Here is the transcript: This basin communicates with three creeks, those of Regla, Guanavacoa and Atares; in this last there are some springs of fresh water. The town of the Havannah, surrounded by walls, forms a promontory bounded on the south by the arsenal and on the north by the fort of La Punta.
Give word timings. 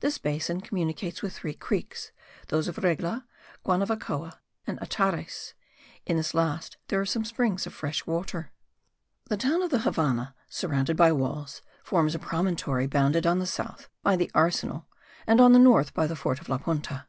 This 0.00 0.16
basin 0.16 0.62
communicates 0.62 1.20
with 1.20 1.34
three 1.36 1.52
creeks, 1.52 2.10
those 2.48 2.68
of 2.68 2.78
Regla, 2.78 3.26
Guanavacoa 3.66 4.38
and 4.66 4.78
Atares; 4.80 5.52
in 6.06 6.16
this 6.16 6.32
last 6.32 6.78
there 6.86 7.02
are 7.02 7.04
some 7.04 7.22
springs 7.26 7.66
of 7.66 7.74
fresh 7.74 8.06
water. 8.06 8.50
The 9.26 9.36
town 9.36 9.60
of 9.60 9.68
the 9.70 9.80
Havannah, 9.80 10.34
surrounded 10.48 10.96
by 10.96 11.12
walls, 11.12 11.60
forms 11.84 12.14
a 12.14 12.18
promontory 12.18 12.86
bounded 12.86 13.26
on 13.26 13.40
the 13.40 13.46
south 13.46 13.90
by 14.02 14.16
the 14.16 14.30
arsenal 14.34 14.88
and 15.26 15.38
on 15.38 15.52
the 15.52 15.58
north 15.58 15.92
by 15.92 16.06
the 16.06 16.16
fort 16.16 16.40
of 16.40 16.48
La 16.48 16.56
Punta. 16.56 17.06